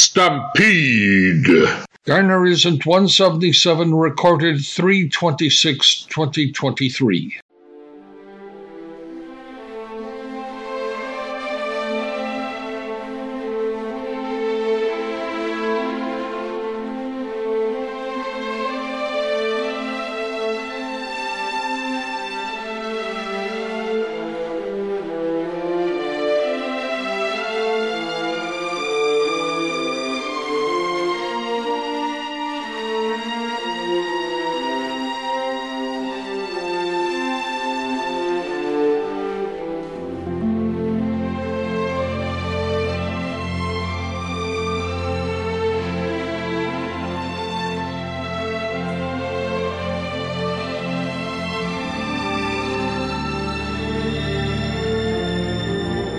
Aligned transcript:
Stampede. 0.00 1.68
Garner 2.06 2.46
isn't 2.46 2.86
177 2.86 3.94
recorded 3.94 4.64
326 4.64 6.06
2023. 6.08 7.38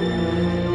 Música 0.01 0.70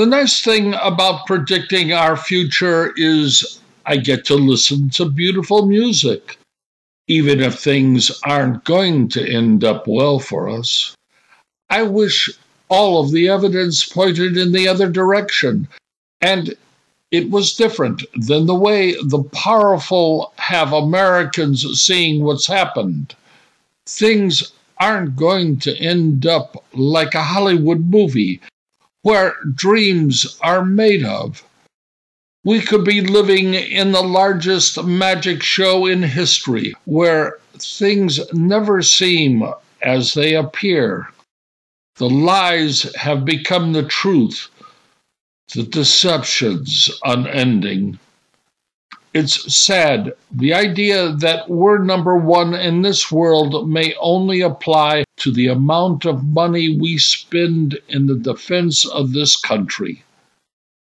The 0.00 0.06
nice 0.06 0.40
thing 0.40 0.72
about 0.80 1.26
predicting 1.26 1.92
our 1.92 2.16
future 2.16 2.94
is 2.96 3.60
I 3.84 3.98
get 3.98 4.24
to 4.24 4.34
listen 4.34 4.88
to 4.96 5.04
beautiful 5.04 5.66
music, 5.66 6.38
even 7.06 7.40
if 7.40 7.58
things 7.58 8.10
aren't 8.24 8.64
going 8.64 9.10
to 9.10 9.22
end 9.22 9.62
up 9.62 9.86
well 9.86 10.18
for 10.18 10.48
us. 10.48 10.96
I 11.68 11.82
wish 11.82 12.30
all 12.70 13.04
of 13.04 13.10
the 13.10 13.28
evidence 13.28 13.84
pointed 13.84 14.38
in 14.38 14.52
the 14.52 14.68
other 14.68 14.88
direction, 14.88 15.68
and 16.22 16.54
it 17.10 17.28
was 17.28 17.52
different 17.52 18.02
than 18.14 18.46
the 18.46 18.54
way 18.54 18.94
the 19.02 19.22
powerful 19.24 20.32
have 20.36 20.72
Americans 20.72 21.78
seeing 21.78 22.24
what's 22.24 22.46
happened. 22.46 23.14
Things 23.84 24.50
aren't 24.78 25.16
going 25.16 25.58
to 25.58 25.76
end 25.76 26.24
up 26.24 26.64
like 26.72 27.14
a 27.14 27.22
Hollywood 27.22 27.90
movie 27.90 28.40
where 29.02 29.34
dreams 29.54 30.38
are 30.42 30.64
made 30.64 31.04
of. 31.04 31.42
We 32.44 32.60
could 32.60 32.84
be 32.84 33.00
living 33.02 33.54
in 33.54 33.92
the 33.92 34.02
largest 34.02 34.82
magic 34.82 35.42
show 35.42 35.86
in 35.86 36.02
history, 36.02 36.74
where 36.84 37.38
things 37.58 38.20
never 38.32 38.82
seem 38.82 39.44
as 39.82 40.14
they 40.14 40.34
appear. 40.34 41.08
The 41.96 42.08
lies 42.08 42.94
have 42.94 43.26
become 43.26 43.72
the 43.72 43.82
truth, 43.82 44.48
the 45.54 45.64
deceptions 45.64 46.88
unending. 47.04 47.98
It's 49.12 49.52
sad. 49.52 50.12
The 50.30 50.54
idea 50.54 51.10
that 51.10 51.50
we're 51.50 51.78
number 51.78 52.16
one 52.16 52.54
in 52.54 52.82
this 52.82 53.10
world 53.10 53.68
may 53.68 53.92
only 54.00 54.40
apply 54.40 55.02
to 55.16 55.32
the 55.32 55.48
amount 55.48 56.04
of 56.04 56.24
money 56.24 56.78
we 56.78 56.96
spend 56.96 57.76
in 57.88 58.06
the 58.06 58.14
defense 58.14 58.84
of 58.84 59.12
this 59.12 59.36
country. 59.36 60.04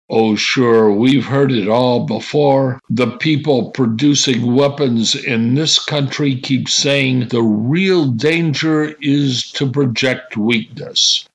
Oh, 0.09 0.35
sure, 0.35 0.91
we've 0.91 1.25
heard 1.25 1.53
it 1.53 1.69
all 1.69 2.05
before. 2.05 2.79
The 2.89 3.11
people 3.17 3.71
producing 3.71 4.55
weapons 4.55 5.15
in 5.15 5.55
this 5.55 5.79
country 5.79 6.35
keep 6.35 6.67
saying 6.67 7.29
the 7.29 7.41
real 7.41 8.07
danger 8.07 8.95
is 9.01 9.51
to 9.53 9.69
project 9.69 10.35
weakness. 10.35 11.25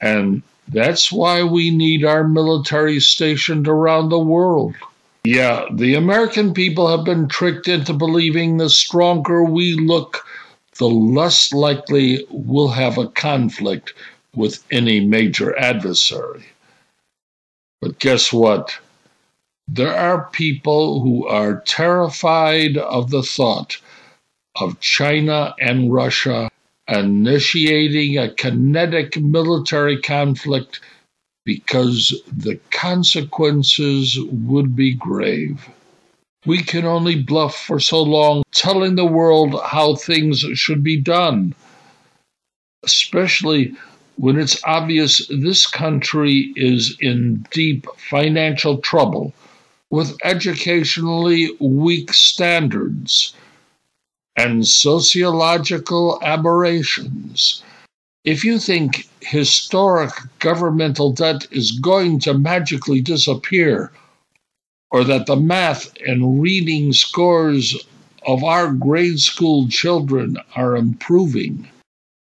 And 0.00 0.42
that's 0.68 1.10
why 1.10 1.44
we 1.44 1.70
need 1.70 2.04
our 2.04 2.28
military 2.28 3.00
stationed 3.00 3.68
around 3.68 4.10
the 4.10 4.18
world. 4.18 4.74
Yeah, 5.24 5.66
the 5.72 5.94
American 5.94 6.52
people 6.52 6.88
have 6.88 7.04
been 7.04 7.28
tricked 7.28 7.68
into 7.68 7.92
believing 7.92 8.56
the 8.56 8.68
stronger 8.68 9.44
we 9.44 9.74
look, 9.74 10.26
the 10.78 10.88
less 10.88 11.52
likely 11.52 12.26
we'll 12.28 12.68
have 12.68 12.98
a 12.98 13.06
conflict 13.06 13.94
with 14.34 14.64
any 14.72 14.98
major 14.98 15.56
adversary. 15.56 16.44
But 17.80 18.00
guess 18.00 18.32
what? 18.32 18.76
There 19.68 19.94
are 19.94 20.28
people 20.32 21.02
who 21.02 21.26
are 21.28 21.60
terrified 21.60 22.76
of 22.76 23.10
the 23.10 23.22
thought 23.22 23.76
of 24.56 24.80
China 24.80 25.54
and 25.60 25.92
Russia 25.92 26.50
initiating 26.88 28.18
a 28.18 28.34
kinetic 28.34 29.16
military 29.16 30.00
conflict 30.00 30.80
because 31.44 32.22
the 32.30 32.56
consequences 32.70 34.18
would 34.30 34.76
be 34.76 34.94
grave. 34.94 35.68
We 36.46 36.62
can 36.62 36.84
only 36.84 37.22
bluff 37.22 37.56
for 37.56 37.80
so 37.80 38.02
long, 38.02 38.42
telling 38.52 38.96
the 38.96 39.04
world 39.04 39.60
how 39.64 39.94
things 39.94 40.40
should 40.54 40.82
be 40.82 40.96
done, 40.96 41.54
especially 42.84 43.74
when 44.16 44.38
it's 44.38 44.62
obvious 44.64 45.26
this 45.28 45.66
country 45.66 46.52
is 46.56 46.96
in 47.00 47.46
deep 47.50 47.86
financial 48.10 48.78
trouble 48.78 49.32
with 49.90 50.16
educationally 50.24 51.50
weak 51.60 52.12
standards 52.12 53.34
and 54.36 54.66
sociological 54.66 56.18
aberrations 56.22 57.62
if 58.24 58.44
you 58.44 58.58
think 58.58 59.08
historic 59.20 60.12
governmental 60.38 61.12
debt 61.12 61.46
is 61.50 61.72
going 61.72 62.20
to 62.20 62.34
magically 62.34 63.00
disappear, 63.00 63.90
or 64.90 65.04
that 65.04 65.26
the 65.26 65.36
math 65.36 65.92
and 66.06 66.40
reading 66.40 66.92
scores 66.92 67.76
of 68.26 68.44
our 68.44 68.72
grade 68.72 69.18
school 69.18 69.66
children 69.68 70.36
are 70.54 70.76
improving, 70.76 71.68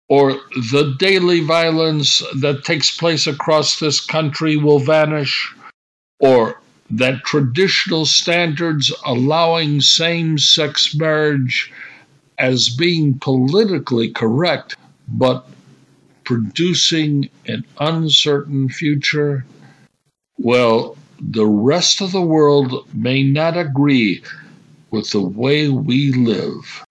or 0.09 0.33
the 0.73 0.97
daily 0.99 1.41
violence 1.41 2.23
that 2.41 2.65
takes 2.65 2.97
place 2.97 3.27
across 3.27 3.79
this 3.79 4.01
country 4.01 4.57
will 4.57 4.81
vanish, 4.81 5.55
or 6.19 6.61
that 6.91 7.23
traditional 7.25 8.05
standards 8.05 8.93
allowing 9.07 9.81
same 9.81 10.39
sex 10.39 10.95
marriage 10.95 11.73
as 12.39 12.69
being 12.69 13.17
politically 13.21 14.11
correct 14.11 14.77
but 15.07 15.47
producing 16.25 17.29
an 17.47 17.65
uncertain 17.79 18.69
future, 18.69 19.45
well, 20.39 20.97
the 21.21 21.47
rest 21.47 22.01
of 22.01 22.13
the 22.13 22.21
world 22.21 22.87
may 22.95 23.23
not 23.23 23.57
agree 23.57 24.23
with 24.91 25.11
the 25.11 25.21
way 25.21 25.69
we 25.69 26.13
live. 26.13 26.84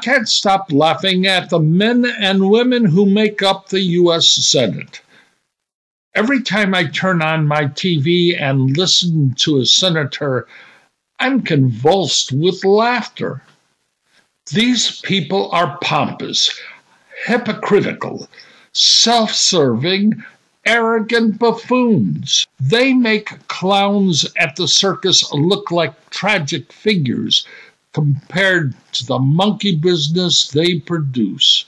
Can't 0.00 0.28
stop 0.28 0.72
laughing 0.72 1.26
at 1.26 1.50
the 1.50 1.60
men 1.60 2.04
and 2.04 2.50
women 2.50 2.84
who 2.84 3.06
make 3.06 3.42
up 3.42 3.68
the 3.68 3.80
U.S. 3.80 4.28
Senate. 4.28 5.00
Every 6.14 6.42
time 6.42 6.74
I 6.74 6.84
turn 6.84 7.22
on 7.22 7.46
my 7.46 7.66
TV 7.66 8.40
and 8.40 8.76
listen 8.76 9.34
to 9.38 9.58
a 9.58 9.66
senator, 9.66 10.48
I'm 11.18 11.42
convulsed 11.42 12.32
with 12.32 12.64
laughter. 12.64 13.42
These 14.50 15.00
people 15.02 15.50
are 15.52 15.78
pompous, 15.82 16.58
hypocritical, 17.26 18.28
self 18.72 19.32
serving, 19.34 20.24
arrogant 20.66 21.38
buffoons. 21.38 22.46
They 22.58 22.92
make 22.92 23.46
clowns 23.48 24.26
at 24.36 24.56
the 24.56 24.66
circus 24.66 25.32
look 25.32 25.70
like 25.70 26.10
tragic 26.10 26.72
figures 26.72 27.46
compared 27.92 28.74
to 28.92 29.06
the 29.06 29.18
monkey 29.18 29.74
business 29.76 30.48
they 30.48 30.78
produce. 30.78 31.64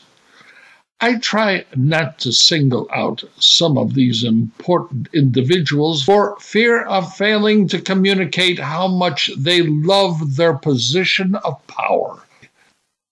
I 1.00 1.16
try 1.18 1.64
not 1.75 2.20
to 2.20 2.32
single 2.32 2.88
out 2.94 3.25
some 3.40 3.76
of 3.76 3.94
these 3.94 4.23
important 4.23 5.08
individuals 5.12 6.04
for 6.04 6.37
fear 6.38 6.82
of 6.85 7.16
failing 7.16 7.66
to 7.68 7.80
communicate 7.80 8.61
how 8.61 8.87
much 8.87 9.30
they 9.37 9.62
love 9.62 10.37
their 10.37 10.54
position 10.54 11.35
of 11.35 11.66
power. 11.66 12.23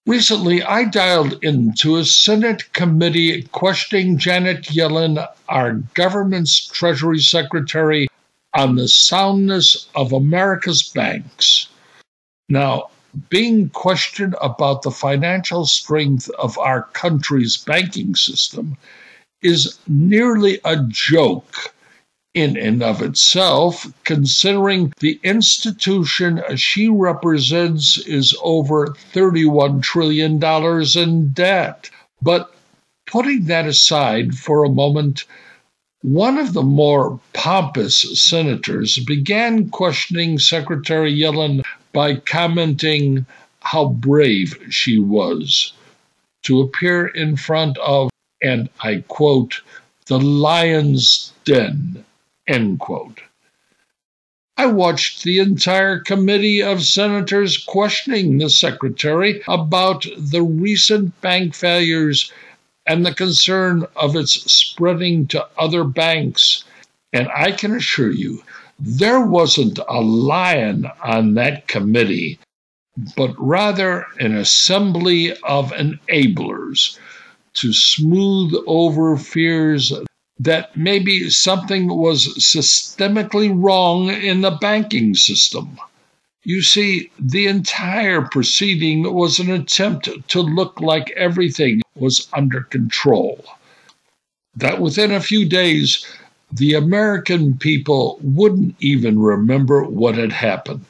Recently, 0.07 0.63
I 0.63 0.85
dialed 0.85 1.43
into 1.43 1.97
a 1.97 2.05
Senate 2.05 2.73
committee 2.73 3.43
questioning 3.51 4.19
Janet 4.19 4.63
Yellen, 4.67 5.27
our 5.49 5.73
government's 5.95 6.69
Treasury 6.69 7.19
Secretary, 7.19 8.07
on 8.55 8.77
the 8.77 8.87
soundness 8.87 9.89
of 9.97 10.13
America's 10.13 10.85
banks. 10.85 11.67
Now, 12.49 12.91
being 13.29 13.69
questioned 13.71 14.37
about 14.41 14.83
the 14.83 14.91
financial 14.91 15.67
strength 15.67 16.31
of 16.39 16.59
our 16.59 16.83
country's 16.93 17.57
banking 17.57 18.15
system 18.15 18.77
is 19.43 19.79
nearly 19.89 20.61
a 20.65 20.77
joke 20.89 21.75
in 22.35 22.57
and 22.57 22.83
of 22.83 23.03
itself, 23.03 23.93
considering 24.05 24.93
the 25.01 25.19
institution 25.25 26.41
she 26.57 26.89
represents 26.89 27.99
is 27.99 28.37
over 28.43 28.89
$31 29.13 29.83
trillion 29.83 30.41
in 30.97 31.33
debt. 31.33 31.91
But 32.23 32.55
putting 33.07 33.47
that 33.47 33.67
aside 33.67 34.35
for 34.35 34.63
a 34.63 34.71
moment, 34.71 35.25
one 36.03 36.39
of 36.39 36.53
the 36.53 36.63
more 36.63 37.21
pompous 37.33 38.01
senators 38.21 38.99
began 38.99 39.69
questioning 39.71 40.39
Secretary 40.39 41.13
Yellen 41.13 41.63
by 41.93 42.17
commenting 42.17 43.27
how 43.61 43.89
brave 43.89 44.57
she 44.71 44.99
was 44.99 45.73
to 46.43 46.61
appear 46.61 47.07
in 47.09 47.37
front 47.37 47.77
of, 47.79 48.11
and 48.43 48.69
I 48.81 49.05
quote, 49.09 49.61
the 50.07 50.19
lion's 50.19 51.33
den, 51.45 52.05
end 52.47 52.81
quote. 52.81 53.21
I 54.57 54.67
watched 54.67 55.23
the 55.23 55.39
entire 55.39 56.01
committee 56.01 56.63
of 56.63 56.83
senators 56.83 57.57
questioning 57.57 58.39
the 58.39 58.51
secretary 58.51 59.43
about 59.49 60.05
the 60.19 60.43
recent 60.43 61.19
bank 61.21 61.55
failures 61.55 62.31
and 62.87 63.07
the 63.07 63.15
concern 63.15 63.87
of 63.97 64.17
its 64.17 64.33
spreading 64.53 65.27
to 65.29 65.47
other 65.59 65.85
banks. 65.85 66.65
And 67.13 67.29
I 67.35 67.53
can 67.53 67.75
assure 67.75 68.11
you 68.11 68.43
There 68.81 69.21
wasn't 69.21 69.79
a 69.89 70.01
lion 70.01 70.91
on 71.03 71.35
that 71.35 71.69
committee, 71.69 72.39
but 73.15 73.35
rather 73.39 74.07
an 74.19 74.35
assembly 74.35 75.33
of 75.43 75.73
enablers 75.73 76.99
to 77.55 77.75
smooth 77.75 78.55
over 78.67 79.19
fears 79.19 79.93
that 80.39 80.75
maybe 80.75 81.29
something 81.29 81.89
was 81.89 82.27
systemically 82.39 83.53
wrong 83.55 84.09
in 84.09 84.41
the 84.41 84.53
banking 84.53 85.15
system. 85.15 85.79
You 86.45 86.63
see, 86.63 87.11
the 87.19 87.49
entire 87.49 88.23
proceeding 88.23 89.13
was 89.13 89.39
an 89.39 89.51
attempt 89.51 90.09
to 90.29 90.41
look 90.41 90.81
like 90.81 91.11
everything 91.11 91.83
was 91.97 92.29
under 92.33 92.63
control. 92.63 93.45
That 94.57 94.81
within 94.81 95.13
a 95.13 95.21
few 95.21 95.47
days, 95.47 96.07
the 96.53 96.75
American 96.75 97.57
people 97.57 98.19
wouldn't 98.23 98.75
even 98.81 99.19
remember 99.19 99.85
what 99.85 100.17
had 100.17 100.33
happened, 100.33 100.85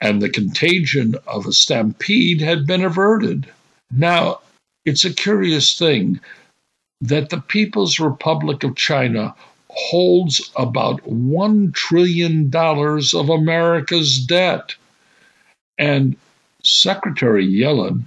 and 0.00 0.20
the 0.20 0.30
contagion 0.30 1.14
of 1.26 1.46
a 1.46 1.52
stampede 1.52 2.40
had 2.40 2.66
been 2.66 2.84
averted. 2.84 3.46
Now, 3.90 4.40
it's 4.84 5.04
a 5.04 5.12
curious 5.12 5.78
thing 5.78 6.20
that 7.00 7.30
the 7.30 7.40
People's 7.40 8.00
Republic 8.00 8.64
of 8.64 8.76
China 8.76 9.34
holds 9.68 10.50
about 10.56 11.02
$1 11.04 11.74
trillion 11.74 12.50
of 12.54 13.28
America's 13.28 14.18
debt. 14.24 14.74
And 15.78 16.16
Secretary 16.62 17.46
Yellen 17.46 18.04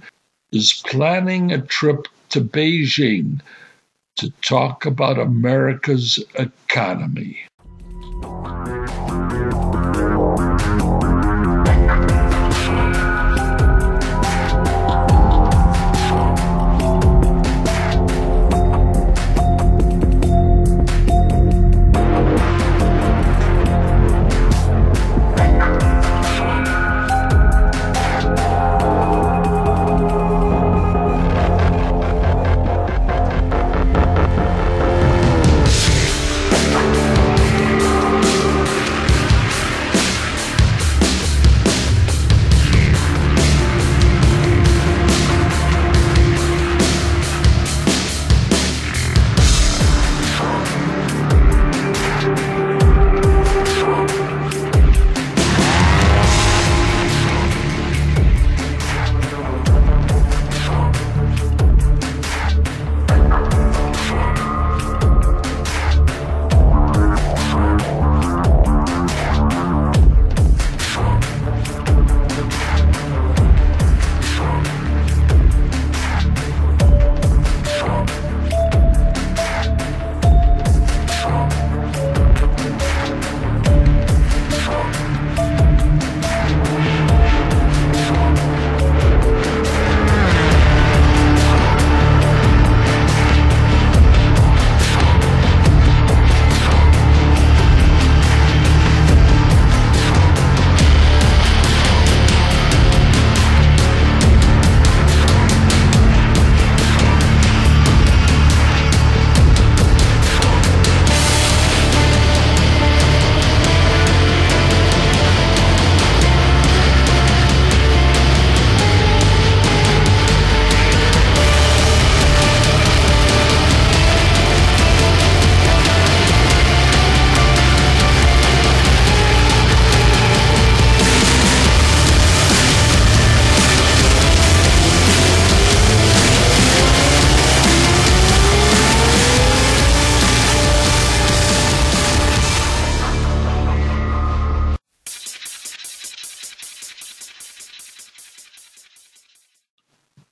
is 0.52 0.82
planning 0.86 1.52
a 1.52 1.60
trip 1.60 2.08
to 2.30 2.40
Beijing 2.40 3.40
to 4.18 4.30
talk 4.42 4.84
about 4.84 5.18
America's 5.18 6.22
economy. 6.34 7.38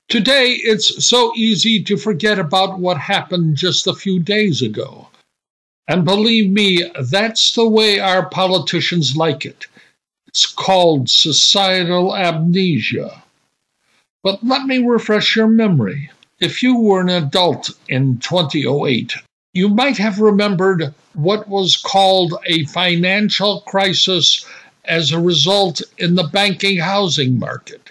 Today, 0.09 0.53
it's 0.53 1.05
so 1.05 1.33
easy 1.35 1.83
to 1.83 1.97
forget 1.97 2.39
about 2.39 2.79
what 2.79 2.97
happened 2.97 3.57
just 3.57 3.87
a 3.87 3.93
few 3.93 4.21
days 4.21 4.61
ago. 4.61 5.09
And 5.85 6.05
believe 6.05 6.49
me, 6.49 6.89
that's 7.11 7.51
the 7.51 7.67
way 7.67 7.99
our 7.99 8.29
politicians 8.29 9.17
like 9.17 9.45
it. 9.45 9.65
It's 10.25 10.45
called 10.45 11.09
societal 11.09 12.15
amnesia. 12.15 13.21
But 14.23 14.41
let 14.45 14.65
me 14.65 14.77
refresh 14.77 15.35
your 15.35 15.47
memory. 15.47 16.09
If 16.39 16.63
you 16.63 16.77
were 16.77 17.01
an 17.01 17.09
adult 17.09 17.71
in 17.89 18.19
2008, 18.19 19.13
you 19.53 19.67
might 19.67 19.97
have 19.97 20.21
remembered 20.21 20.93
what 21.15 21.49
was 21.49 21.75
called 21.75 22.33
a 22.45 22.63
financial 22.63 23.59
crisis 23.67 24.45
as 24.85 25.11
a 25.11 25.19
result 25.19 25.81
in 25.97 26.15
the 26.15 26.29
banking 26.31 26.77
housing 26.77 27.37
market. 27.37 27.86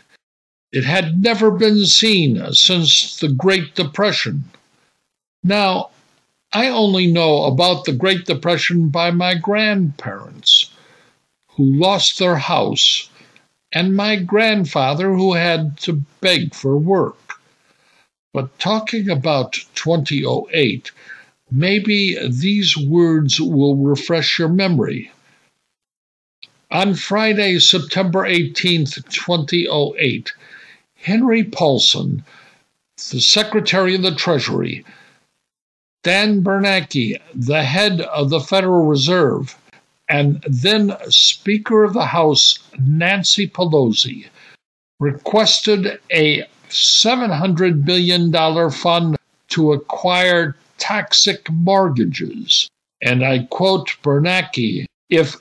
It 0.73 0.85
had 0.85 1.23
never 1.23 1.53
been 1.53 1.87
seen 1.87 2.53
since 2.53 3.21
the 3.21 3.29
Great 3.29 3.77
Depression. 3.77 4.45
Now, 5.45 5.91
I 6.53 6.69
only 6.69 7.07
know 7.07 7.45
about 7.45 7.85
the 7.85 7.93
Great 7.93 8.27
Depression 8.27 8.89
by 8.89 9.11
my 9.13 9.35
grandparents, 9.35 10.71
who 11.51 11.65
lost 11.65 12.19
their 12.19 12.37
house, 12.37 13.09
and 13.73 13.97
my 13.97 14.17
grandfather, 14.17 15.15
who 15.15 15.35
had 15.35 15.79
to 15.79 16.03
beg 16.21 16.53
for 16.53 16.77
work. 16.77 17.35
But 18.35 18.59
talking 18.59 19.09
about 19.09 19.53
2008, 19.77 20.91
maybe 21.51 22.19
these 22.29 22.77
words 22.77 23.41
will 23.41 23.77
refresh 23.77 24.39
your 24.39 24.49
memory. 24.49 25.11
On 26.71 26.95
Friday, 26.95 27.61
September 27.61 28.29
18th, 28.29 29.09
2008, 29.09 30.33
Henry 30.97 31.45
Paulson, 31.45 32.25
the 33.11 33.21
Secretary 33.21 33.95
of 33.95 34.03
the 34.03 34.15
Treasury, 34.15 34.85
Ben 36.03 36.43
Bernanke, 36.43 37.21
the 37.35 37.63
head 37.63 38.01
of 38.01 38.31
the 38.31 38.41
Federal 38.41 38.87
Reserve, 38.87 39.57
and 40.09 40.43
then 40.49 40.97
Speaker 41.09 41.85
of 41.85 41.93
the 41.93 42.07
House 42.07 42.59
Nancy 42.79 43.49
Pelosi 43.49 44.27
requested 45.01 46.01
a 46.13 46.45
$700 46.69 47.85
billion 47.85 48.71
fund 48.71 49.17
to 49.49 49.73
acquire 49.73 50.57
toxic 50.79 51.51
mortgages. 51.51 52.69
And 53.03 53.25
I 53.25 53.47
quote 53.51 53.97
Bernanke 54.03 54.87
if 55.11 55.37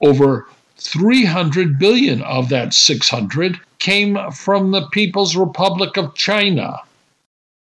Over 0.02 0.46
300 0.78 1.78
billion 1.78 2.22
of 2.22 2.48
that 2.50 2.74
600 2.74 3.58
came 3.78 4.18
from 4.30 4.70
the 4.70 4.86
People's 4.88 5.36
Republic 5.36 5.96
of 5.96 6.14
China. 6.14 6.80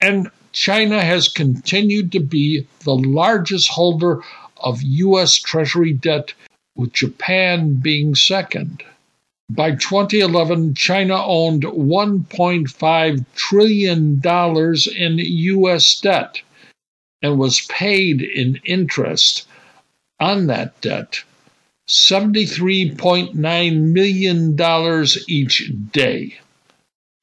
And 0.01 0.31
China 0.53 1.03
has 1.03 1.29
continued 1.29 2.13
to 2.13 2.21
be 2.21 2.67
the 2.85 2.95
largest 2.95 3.69
holder 3.69 4.21
of 4.59 4.83
U.S. 4.83 5.39
Treasury 5.39 5.93
debt, 5.93 6.33
with 6.77 6.93
Japan 6.93 7.75
being 7.75 8.15
second. 8.15 8.83
By 9.51 9.73
2011, 9.73 10.75
China 10.75 11.23
owned 11.25 11.65
$1.5 11.65 13.25
trillion 13.35 14.23
in 14.97 15.19
U.S. 15.19 16.01
debt 16.01 16.41
and 17.25 17.39
was 17.39 17.63
paid 17.63 18.21
in 18.21 18.61
interest 18.65 19.49
on 20.21 20.47
that 20.47 20.79
debt 20.83 21.25
$73.9 21.89 23.81
million 23.93 25.07
each 25.29 25.73
day. 25.91 26.39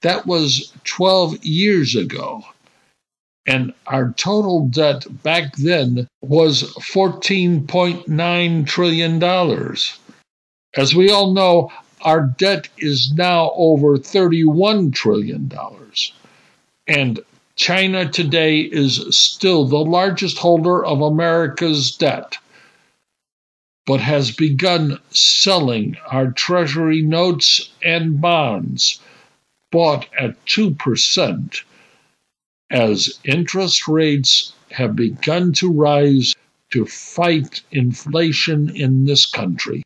That 0.01 0.25
was 0.25 0.74
12 0.84 1.46
years 1.46 1.96
ago 1.96 2.43
and 3.46 3.74
our 3.88 4.13
total 4.13 4.67
debt 4.67 5.05
back 5.24 5.55
then 5.55 6.08
was 6.22 6.63
$14.9 6.75 8.67
trillion. 8.67 9.75
As 10.75 10.96
we 10.96 11.12
all 11.12 11.34
know, 11.34 11.72
our 12.01 12.22
debt 12.38 12.70
is 12.77 13.13
now 13.13 13.51
over 13.55 13.98
$31 13.98 14.93
trillion. 14.93 15.51
And 16.88 17.20
China 17.62 18.10
today 18.10 18.62
is 18.62 19.06
still 19.15 19.65
the 19.65 19.77
largest 19.77 20.39
holder 20.39 20.84
of 20.84 21.00
America's 21.00 21.96
debt, 21.96 22.39
but 23.86 24.00
has 24.00 24.32
begun 24.32 25.00
selling 25.12 25.96
our 26.08 26.32
Treasury 26.32 27.03
notes 27.03 27.70
and 27.84 28.20
bonds 28.20 29.00
bought 29.72 30.08
at 30.18 30.44
2% 30.48 31.62
as 32.72 33.20
interest 33.25 33.88
rates 33.88 34.53
have 34.72 34.96
begun 34.96 35.53
to 35.53 35.72
rise 35.72 36.34
to 36.72 36.88
fight 36.88 37.62
inflation 37.72 38.75
in 38.75 39.06
this 39.06 39.27
country. 39.27 39.84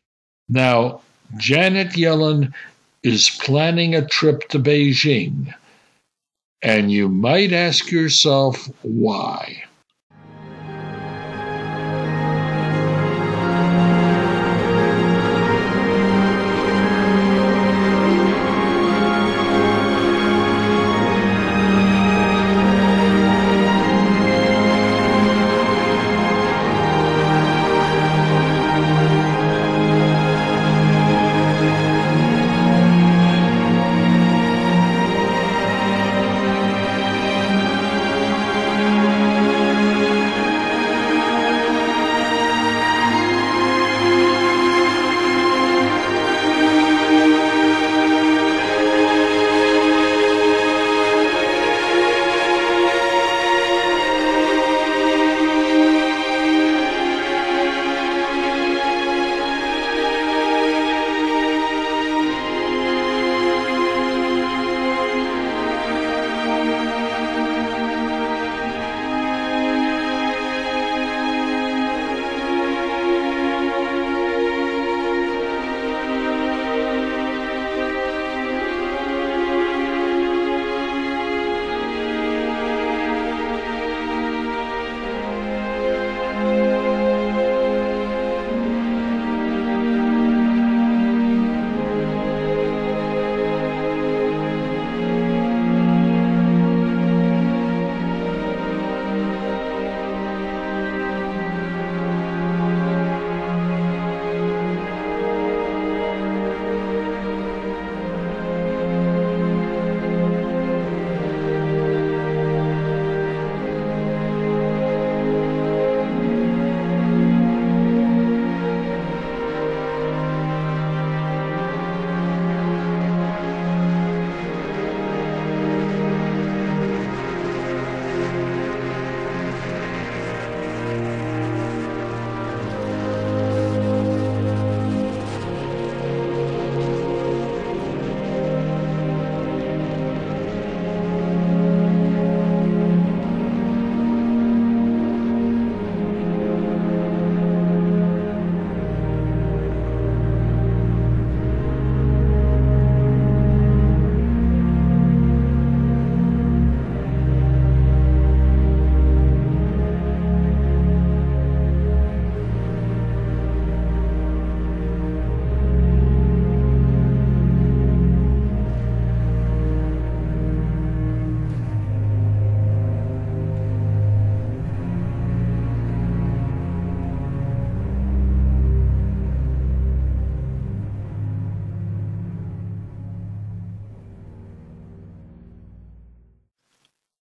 Now, 0.48 1.02
Janet 1.36 1.88
Yellen 1.88 2.54
is 3.02 3.28
planning 3.28 3.94
a 3.94 4.06
trip 4.06 4.48
to 4.48 4.58
Beijing, 4.58 5.52
and 6.66 6.90
you 6.90 7.08
might 7.08 7.52
ask 7.52 7.92
yourself 7.92 8.68
why. 8.82 9.62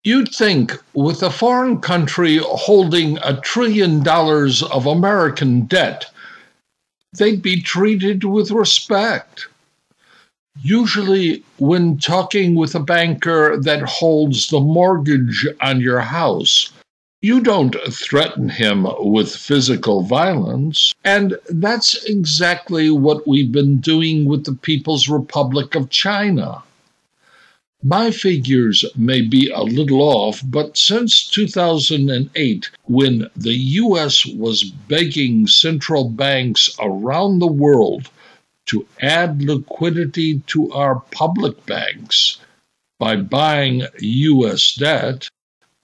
You'd 0.06 0.32
think 0.32 0.72
with 0.94 1.24
a 1.24 1.32
foreign 1.32 1.80
country 1.80 2.38
holding 2.40 3.18
a 3.24 3.40
trillion 3.40 4.04
dollars 4.04 4.62
of 4.62 4.86
American 4.86 5.62
debt, 5.62 6.04
they'd 7.18 7.42
be 7.42 7.60
treated 7.60 8.22
with 8.22 8.52
respect. 8.52 9.48
Usually, 10.62 11.42
when 11.58 11.98
talking 11.98 12.54
with 12.54 12.76
a 12.76 12.86
banker 12.94 13.56
that 13.56 13.82
holds 13.82 14.48
the 14.48 14.60
mortgage 14.60 15.44
on 15.60 15.80
your 15.80 16.02
house, 16.02 16.70
you 17.20 17.40
don't 17.40 17.74
threaten 17.90 18.48
him 18.48 18.86
with 19.00 19.34
physical 19.34 20.02
violence. 20.02 20.94
And 21.02 21.36
that's 21.48 22.04
exactly 22.04 22.90
what 22.90 23.26
we've 23.26 23.50
been 23.50 23.78
doing 23.78 24.26
with 24.26 24.44
the 24.44 24.54
People's 24.54 25.08
Republic 25.08 25.74
of 25.74 25.90
China. 25.90 26.62
My 27.84 28.10
figures 28.10 28.86
may 28.96 29.20
be 29.20 29.50
a 29.50 29.60
little 29.60 30.00
off, 30.00 30.42
but 30.42 30.78
since 30.78 31.28
2008, 31.28 32.70
when 32.84 33.28
the 33.36 33.54
US 33.54 34.24
was 34.24 34.64
begging 34.64 35.46
central 35.46 36.08
banks 36.08 36.74
around 36.80 37.38
the 37.38 37.46
world 37.46 38.08
to 38.66 38.86
add 39.02 39.42
liquidity 39.42 40.38
to 40.46 40.72
our 40.72 41.00
public 41.10 41.66
banks 41.66 42.38
by 42.98 43.16
buying 43.16 43.86
US 44.00 44.74
debt, 44.74 45.28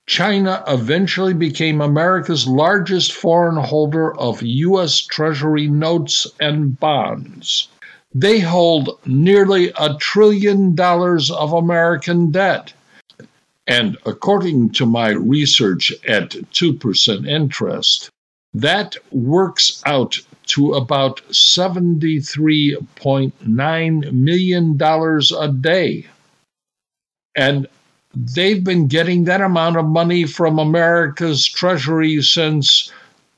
China 0.06 0.64
eventually 0.66 1.34
became 1.34 1.82
America's 1.82 2.46
largest 2.46 3.12
foreign 3.12 3.62
holder 3.62 4.18
of 4.18 4.42
US 4.42 5.00
Treasury 5.02 5.68
notes 5.68 6.26
and 6.40 6.80
bonds. 6.80 7.68
They 8.14 8.40
hold 8.40 8.98
nearly 9.06 9.72
a 9.78 9.96
trillion 9.98 10.74
dollars 10.74 11.30
of 11.30 11.52
American 11.52 12.30
debt. 12.30 12.72
And 13.66 13.96
according 14.04 14.72
to 14.72 14.84
my 14.86 15.10
research 15.10 15.92
at 16.06 16.30
2% 16.30 17.28
interest, 17.28 18.10
that 18.54 18.96
works 19.10 19.82
out 19.86 20.18
to 20.46 20.74
about 20.74 21.22
$73.9 21.28 24.12
million 24.12 24.82
a 24.82 25.52
day. 25.52 26.06
And 27.34 27.66
they've 28.14 28.62
been 28.62 28.88
getting 28.88 29.24
that 29.24 29.40
amount 29.40 29.78
of 29.78 29.86
money 29.86 30.26
from 30.26 30.58
America's 30.58 31.46
Treasury 31.46 32.20
since 32.20 32.92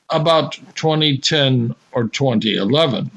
about 0.09 0.59
2010 0.75 1.73
or 1.93 2.09
2011. 2.09 3.09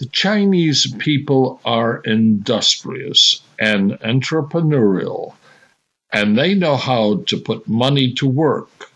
The 0.00 0.06
Chinese 0.06 0.90
people 0.94 1.60
are 1.62 1.98
industrious 1.98 3.42
and 3.58 3.92
entrepreneurial, 4.00 5.34
and 6.10 6.38
they 6.38 6.54
know 6.54 6.76
how 6.76 7.16
to 7.26 7.36
put 7.36 7.68
money 7.68 8.14
to 8.14 8.26
work. 8.26 8.90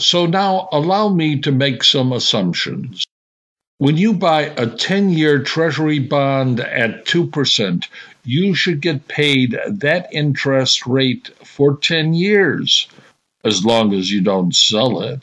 So 0.00 0.26
now 0.26 0.68
allow 0.72 1.10
me 1.10 1.38
to 1.42 1.52
make 1.52 1.84
some 1.84 2.12
assumptions. 2.12 3.06
When 3.76 3.96
you 3.96 4.14
buy 4.14 4.46
a 4.56 4.66
10 4.66 5.10
year 5.10 5.44
Treasury 5.44 6.00
bond 6.00 6.58
at 6.58 7.04
2%, 7.04 7.86
you 8.24 8.52
should 8.56 8.80
get 8.80 9.06
paid 9.06 9.56
that 9.68 10.12
interest 10.12 10.88
rate 10.88 11.30
for 11.44 11.76
10 11.76 12.14
years, 12.14 12.88
as 13.44 13.64
long 13.64 13.94
as 13.94 14.10
you 14.10 14.22
don't 14.22 14.56
sell 14.56 15.02
it. 15.02 15.22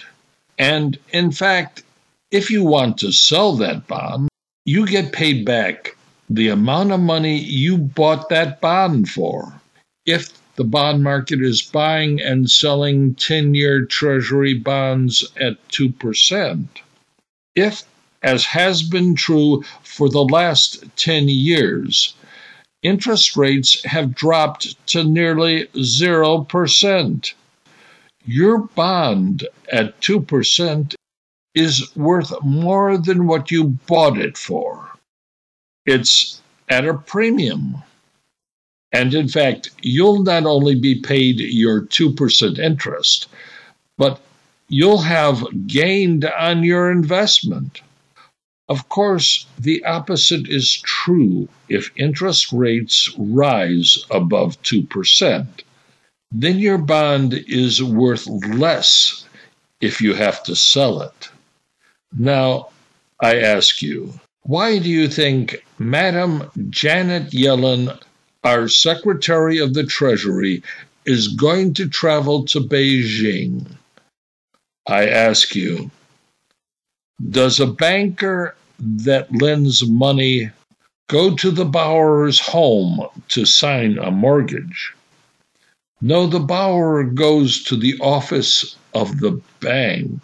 And 0.58 0.98
in 1.10 1.34
fact, 1.34 1.84
if 2.32 2.50
you 2.50 2.64
want 2.64 3.00
to 3.00 3.12
sell 3.12 3.58
that 3.58 3.86
bond, 3.86 4.30
you 4.66 4.88
get 4.88 5.14
paid 5.14 5.46
back 5.46 5.96
the 6.30 6.50
amount 6.50 6.92
of 6.92 7.00
money 7.00 7.38
you 7.38 7.78
bought 7.78 8.30
that 8.30 8.60
bond 8.60 9.08
for. 9.08 9.62
If 10.06 10.32
the 10.56 10.64
bond 10.64 11.04
market 11.04 11.42
is 11.42 11.62
buying 11.62 12.22
and 12.22 12.50
selling 12.50 13.14
10 13.16 13.54
year 13.56 13.86
Treasury 13.86 14.54
bonds 14.54 15.24
at 15.40 15.68
2%. 15.70 16.66
If, 17.56 17.84
as 18.24 18.46
has 18.46 18.82
been 18.82 19.16
true 19.16 19.64
for 19.84 20.10
the 20.10 20.24
last 20.24 20.84
10 20.96 21.28
years, 21.30 22.16
interest 22.82 23.36
rates 23.36 23.84
have 23.84 24.16
dropped 24.16 24.88
to 24.88 25.04
nearly 25.04 25.68
0%. 25.76 27.34
Your 28.26 28.58
bond 28.60 29.48
at 29.72 30.00
2% 30.02 30.95
is 31.56 31.96
worth 31.96 32.34
more 32.44 32.98
than 32.98 33.28
what 33.28 33.50
you 33.50 33.64
bought 33.88 34.20
it 34.20 34.38
for. 34.38 34.90
It's 35.86 36.42
at 36.70 36.86
a 36.86 36.94
premium. 36.94 37.82
And 38.92 39.14
in 39.14 39.28
fact, 39.28 39.72
you'll 39.82 40.24
not 40.24 40.46
only 40.46 40.76
be 40.76 41.02
paid 41.02 41.40
your 41.40 41.82
2% 41.82 42.60
interest, 42.60 43.28
but 43.98 44.22
you'll 44.68 45.02
have 45.02 45.68
gained 45.68 46.26
on 46.26 46.64
your 46.64 46.92
investment. 46.92 47.82
Of 48.68 48.90
course, 48.90 49.46
the 49.60 49.86
opposite 49.86 50.48
is 50.50 50.82
true 50.82 51.48
if 51.70 51.92
interest 51.96 52.52
rates 52.52 53.14
rise 53.18 54.04
above 54.10 54.62
2%. 54.64 55.46
Then 56.32 56.58
your 56.58 56.80
bond 56.80 57.34
is 57.34 57.84
worth 57.84 58.28
less 58.28 59.26
if 59.82 60.02
you 60.02 60.16
have 60.16 60.44
to 60.44 60.56
sell 60.56 61.02
it. 61.02 61.30
Now, 62.18 62.70
I 63.20 63.40
ask 63.40 63.82
you, 63.82 64.14
why 64.44 64.80
do 64.80 64.90
you 64.90 65.10
think 65.10 65.66
Madam 65.80 66.50
Janet 66.70 67.32
Yellen, 67.32 68.00
our 68.44 68.70
Secretary 68.70 69.58
of 69.58 69.74
the 69.74 69.84
Treasury, 69.84 70.64
is 71.06 71.28
going 71.28 71.74
to 71.74 71.90
travel 71.90 72.46
to 72.46 72.62
Beijing? 72.62 73.66
I 74.88 75.08
ask 75.08 75.56
you, 75.56 75.92
does 77.30 77.60
a 77.60 77.68
banker 77.68 78.56
that 78.80 79.34
lends 79.42 79.88
money 79.88 80.52
go 81.08 81.36
to 81.36 81.52
the 81.52 81.66
borrower's 81.66 82.40
home 82.40 83.08
to 83.30 83.46
sign 83.46 83.98
a 83.98 84.12
mortgage? 84.12 84.94
No, 86.02 86.28
the 86.28 86.40
borrower 86.40 87.04
goes 87.04 87.64
to 87.64 87.76
the 87.76 87.98
office 88.00 88.76
of 88.94 89.20
the 89.20 89.42
bank. 89.60 90.22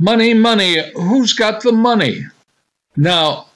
Money, 0.00 0.34
money, 0.34 0.82
who's 0.94 1.32
got 1.32 1.62
the 1.62 1.70
money? 1.70 2.26
Now, 2.96 3.46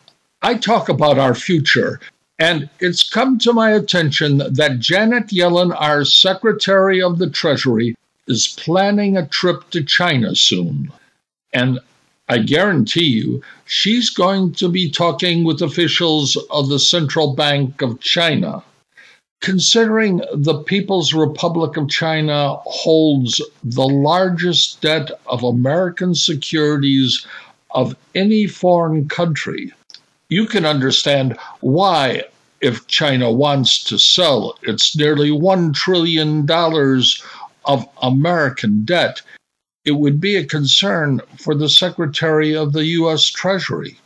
I 0.42 0.54
talk 0.54 0.88
about 0.88 1.18
our 1.18 1.34
future, 1.34 1.98
and 2.38 2.70
it's 2.78 3.10
come 3.10 3.36
to 3.40 3.52
my 3.52 3.72
attention 3.72 4.38
that 4.38 4.78
Janet 4.78 5.30
Yellen, 5.30 5.74
our 5.76 6.04
Secretary 6.04 7.02
of 7.02 7.18
the 7.18 7.28
Treasury, 7.28 7.96
is 8.28 8.46
planning 8.46 9.16
a 9.16 9.26
trip 9.26 9.68
to 9.70 9.82
China 9.82 10.36
soon. 10.36 10.92
And 11.52 11.80
I 12.28 12.38
guarantee 12.38 13.04
you, 13.04 13.40
she's 13.66 14.10
going 14.10 14.52
to 14.54 14.68
be 14.68 14.90
talking 14.90 15.44
with 15.44 15.62
officials 15.62 16.36
of 16.50 16.68
the 16.68 16.80
Central 16.80 17.34
Bank 17.34 17.82
of 17.82 18.00
China. 18.00 18.64
Considering 19.40 20.22
the 20.34 20.60
People's 20.64 21.14
Republic 21.14 21.76
of 21.76 21.88
China 21.88 22.56
holds 22.64 23.40
the 23.62 23.86
largest 23.86 24.80
debt 24.80 25.10
of 25.26 25.44
American 25.44 26.16
securities 26.16 27.24
of 27.70 27.94
any 28.16 28.46
foreign 28.46 29.08
country. 29.08 29.72
You 30.28 30.46
can 30.46 30.66
understand 30.66 31.38
why, 31.60 32.24
if 32.60 32.88
China 32.88 33.30
wants 33.30 33.84
to 33.84 33.98
sell 33.98 34.58
its 34.62 34.96
nearly 34.96 35.30
$1 35.30 35.74
trillion 35.74 36.50
of 37.66 37.88
American 38.02 38.84
debt, 38.84 39.22
it 39.86 39.92
would 39.92 40.20
be 40.20 40.34
a 40.34 40.44
concern 40.44 41.20
for 41.38 41.54
the 41.54 41.68
Secretary 41.68 42.54
of 42.56 42.72
the 42.72 42.84
U.S. 42.84 43.30
Treasury. 43.30 43.96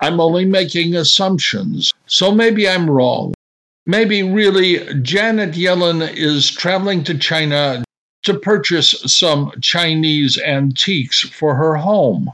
I'm 0.00 0.18
only 0.18 0.46
making 0.46 0.96
assumptions, 0.96 1.92
so 2.06 2.32
maybe 2.32 2.66
I'm 2.66 2.90
wrong. 2.90 3.34
Maybe 3.86 4.22
really 4.22 4.78
Janet 5.02 5.52
Yellen 5.52 6.10
is 6.16 6.50
traveling 6.50 7.04
to 7.04 7.18
China 7.18 7.84
to 8.22 8.38
purchase 8.38 8.90
some 9.06 9.52
Chinese 9.60 10.40
antiques 10.40 11.20
for 11.20 11.54
her 11.54 11.76
home. 11.76 12.32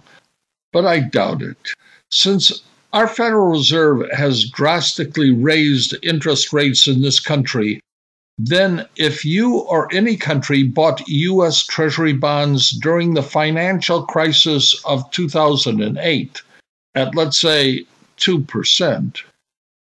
But 0.73 0.87
I 0.87 1.01
doubt 1.01 1.43
it. 1.43 1.73
Since 2.11 2.63
our 2.93 3.09
Federal 3.09 3.51
Reserve 3.51 4.09
has 4.13 4.49
drastically 4.49 5.33
raised 5.33 5.97
interest 6.05 6.53
rates 6.53 6.87
in 6.87 7.03
this 7.03 7.19
country, 7.19 7.81
then 8.39 8.87
if 8.97 9.25
you 9.25 9.59
or 9.59 9.93
any 9.93 10.17
country 10.17 10.63
bought 10.63 11.07
U.S. 11.09 11.67
Treasury 11.67 12.13
bonds 12.13 12.71
during 12.71 13.15
the 13.15 13.23
financial 13.23 14.07
crisis 14.07 14.83
of 14.85 15.11
2008 15.11 16.43
at, 16.95 17.15
let's 17.15 17.39
say, 17.39 17.85
2%, 18.19 19.23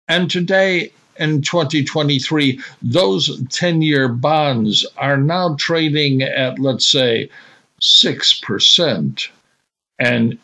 and 0.09 0.31
today 0.31 0.93
in 1.17 1.43
2023, 1.43 2.61
those 2.83 3.43
10 3.49 3.83
year 3.83 4.09
bonds 4.09 4.85
are 4.97 5.17
now 5.17 5.55
trading 5.59 6.23
at, 6.23 6.59
let's 6.59 6.87
say, 6.87 7.29
6%, 7.81 9.29
and 9.99 10.39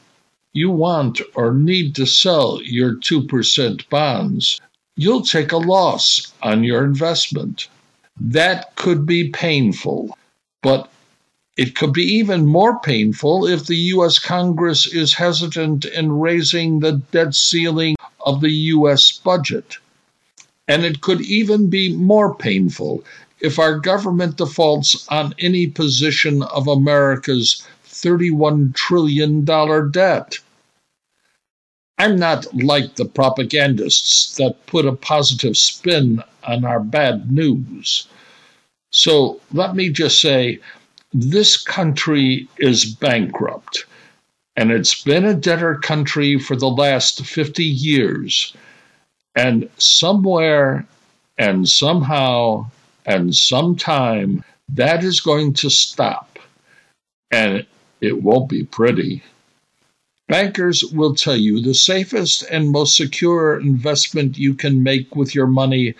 you 0.52 0.70
want 0.70 1.20
or 1.34 1.52
need 1.52 1.94
to 1.94 2.06
sell 2.06 2.60
your 2.62 2.94
2% 2.96 3.88
bonds, 3.88 4.60
you'll 4.96 5.22
take 5.22 5.52
a 5.52 5.56
loss 5.56 6.32
on 6.42 6.64
your 6.64 6.84
investment. 6.84 7.68
That 8.20 8.76
could 8.76 9.06
be 9.06 9.30
painful, 9.30 10.16
but 10.62 10.90
it 11.56 11.74
could 11.74 11.92
be 11.92 12.04
even 12.04 12.46
more 12.46 12.78
painful 12.80 13.46
if 13.46 13.66
the 13.66 13.76
U.S. 13.94 14.18
Congress 14.18 14.86
is 14.86 15.14
hesitant 15.14 15.84
in 15.86 16.12
raising 16.12 16.80
the 16.80 16.92
debt 17.12 17.34
ceiling 17.34 17.96
of 18.24 18.40
the 18.40 18.50
U.S. 18.50 19.10
budget. 19.12 19.78
And 20.68 20.84
it 20.84 21.00
could 21.00 21.22
even 21.22 21.70
be 21.70 21.94
more 21.94 22.34
painful 22.34 23.04
if 23.40 23.58
our 23.58 23.78
government 23.78 24.36
defaults 24.36 25.08
on 25.08 25.34
any 25.38 25.66
position 25.66 26.42
of 26.42 26.68
America's 26.68 27.66
$31 27.86 28.74
trillion 28.74 29.44
debt. 29.90 30.38
I'm 32.00 32.16
not 32.16 32.46
like 32.54 32.94
the 32.94 33.04
propagandists 33.04 34.34
that 34.36 34.64
put 34.64 34.86
a 34.86 34.92
positive 34.92 35.54
spin 35.54 36.22
on 36.44 36.64
our 36.64 36.80
bad 36.80 37.30
news. 37.30 38.08
So 38.90 39.38
let 39.52 39.76
me 39.76 39.90
just 39.90 40.18
say 40.18 40.60
this 41.12 41.58
country 41.62 42.48
is 42.56 42.86
bankrupt, 42.86 43.84
and 44.56 44.70
it's 44.72 45.02
been 45.02 45.26
a 45.26 45.34
debtor 45.34 45.74
country 45.74 46.38
for 46.38 46.56
the 46.56 46.70
last 46.70 47.22
50 47.22 47.62
years. 47.62 48.56
And 49.36 49.68
somewhere 49.76 50.86
and 51.36 51.68
somehow 51.68 52.70
and 53.04 53.34
sometime 53.34 54.42
that 54.70 55.04
is 55.04 55.20
going 55.20 55.52
to 55.52 55.68
stop, 55.68 56.38
and 57.30 57.66
it 58.00 58.22
won't 58.22 58.48
be 58.48 58.64
pretty. 58.64 59.22
Bankers 60.30 60.84
will 60.84 61.16
tell 61.16 61.34
you 61.34 61.60
the 61.60 61.74
safest 61.74 62.44
and 62.48 62.70
most 62.70 62.96
secure 62.96 63.58
investment 63.58 64.38
you 64.38 64.54
can 64.54 64.80
make 64.80 65.16
with 65.16 65.34
your 65.34 65.48
money 65.48 65.94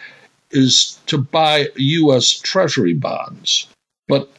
is 0.53 1.01
to 1.07 1.19
buy 1.19 1.71
U.S. 1.75 2.39
Treasury 2.39 2.95
bonds. 2.95 3.67
But 4.07 4.33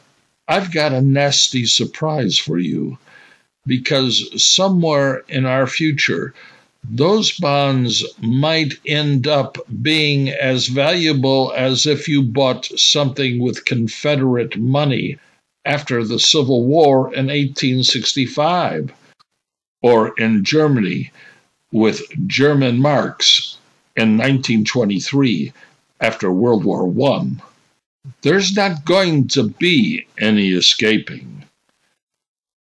I've 0.48 0.72
got 0.72 0.94
a 0.94 1.02
nasty 1.02 1.66
surprise 1.66 2.38
for 2.38 2.56
you 2.58 2.96
because 3.66 4.42
somewhere 4.42 5.24
in 5.28 5.44
our 5.44 5.66
future, 5.66 6.32
those 6.82 7.32
bonds 7.32 8.02
might 8.18 8.72
end 8.86 9.26
up 9.26 9.58
being 9.82 10.30
as 10.30 10.68
valuable 10.68 11.52
as 11.54 11.84
if 11.84 12.08
you 12.08 12.22
bought 12.22 12.64
something 12.80 13.40
with 13.40 13.66
Confederate 13.66 14.56
money 14.56 15.18
after 15.66 16.02
the 16.02 16.18
Civil 16.18 16.64
War 16.64 17.12
in 17.12 17.26
1865 17.26 18.90
or 19.82 20.14
in 20.18 20.44
Germany 20.44 21.10
with 21.72 22.02
German 22.26 22.78
marks 22.78 23.58
in 23.96 24.16
1923 24.16 25.52
after 26.00 26.32
World 26.32 26.64
War 26.64 26.90
I. 27.12 27.30
There's 28.22 28.56
not 28.56 28.84
going 28.84 29.28
to 29.28 29.44
be 29.44 30.06
any 30.18 30.50
escaping. 30.50 31.44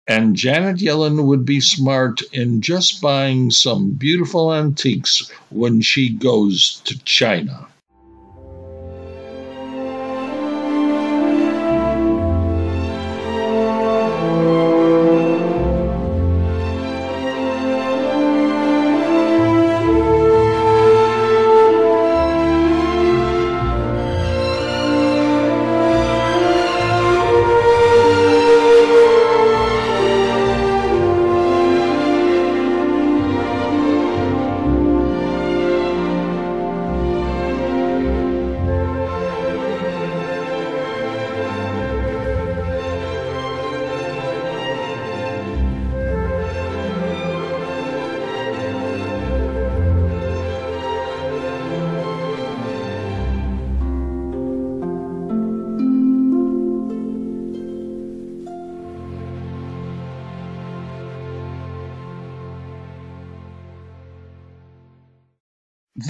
And 0.07 0.35
Janet 0.35 0.77
Yellen 0.77 1.25
would 1.25 1.45
be 1.45 1.59
smart 1.59 2.21
in 2.31 2.61
just 2.61 3.01
buying 3.01 3.51
some 3.51 3.91
beautiful 3.91 4.53
antiques 4.53 5.29
when 5.49 5.81
she 5.81 6.09
goes 6.09 6.81
to 6.85 6.97
China. 7.03 7.66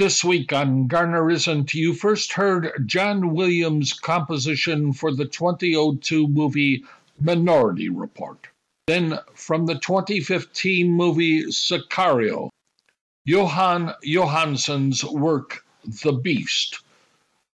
This 0.07 0.23
week 0.23 0.53
on 0.53 0.87
Garner 0.87 1.29
Isn't, 1.29 1.73
you 1.73 1.93
first 1.93 2.31
heard 2.31 2.71
John 2.85 3.35
Williams' 3.35 3.91
composition 3.91 4.93
for 4.93 5.13
the 5.13 5.25
2002 5.25 6.29
movie 6.29 6.85
Minority 7.19 7.89
Report. 7.89 8.47
Then, 8.85 9.19
from 9.33 9.65
the 9.65 9.75
2015 9.75 10.89
movie 10.89 11.47
Sicario, 11.47 12.47
Jóhann 13.27 13.95
Jóhannsson's 14.01 15.03
work 15.03 15.65
The 15.83 16.13
Beast, 16.13 16.79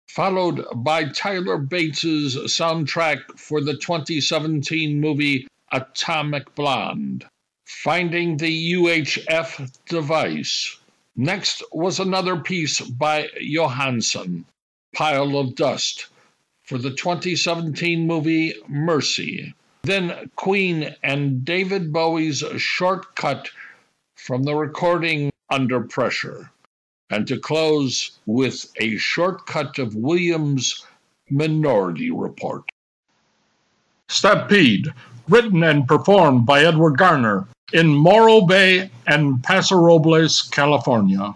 followed 0.07 0.65
by 0.73 1.03
Tyler 1.03 1.59
Bates' 1.59 2.03
soundtrack 2.03 3.37
for 3.37 3.61
the 3.61 3.75
2017 3.75 4.99
movie 4.99 5.45
Atomic 5.71 6.55
Blonde, 6.55 7.27
Finding 7.63 8.37
the 8.37 8.73
UHF 8.73 9.71
Device, 9.85 10.78
Next 11.21 11.61
was 11.73 11.99
another 11.99 12.37
piece 12.37 12.79
by 12.79 13.27
Jóhannsson, 13.41 14.45
Pile 14.95 15.37
of 15.37 15.53
Dust, 15.53 16.05
for 16.63 16.77
the 16.77 16.91
2017 16.91 18.07
movie 18.07 18.53
Mercy. 18.69 19.53
Then 19.83 20.31
Queen 20.37 20.95
and 21.03 21.43
David 21.43 21.91
Bowie's 21.91 22.41
short 22.55 23.17
cut 23.17 23.49
from 24.15 24.43
the 24.43 24.55
recording 24.55 25.29
Under 25.49 25.81
Pressure. 25.81 26.51
And 27.09 27.27
to 27.27 27.37
close 27.37 28.17
with 28.25 28.71
a 28.77 28.95
short 28.95 29.45
cut 29.45 29.77
of 29.77 29.95
Williams' 29.95 30.85
Minority 31.29 32.11
Report. 32.11 32.63
Stampede, 34.07 34.93
written 35.27 35.63
and 35.63 35.85
performed 35.85 36.45
by 36.45 36.63
Edward 36.63 36.97
Garner, 36.97 37.45
in 37.73 37.87
Morro 37.87 38.41
Bay 38.41 38.89
and 39.07 39.43
Paso 39.43 39.75
Robles, 39.75 40.41
California. 40.41 41.33